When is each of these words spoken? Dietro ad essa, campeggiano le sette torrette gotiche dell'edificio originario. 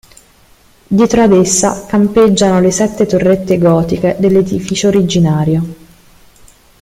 Dietro 0.87 1.21
ad 1.21 1.31
essa, 1.31 1.85
campeggiano 1.85 2.59
le 2.59 2.71
sette 2.71 3.05
torrette 3.05 3.59
gotiche 3.59 4.15
dell'edificio 4.17 4.87
originario. 4.87 5.63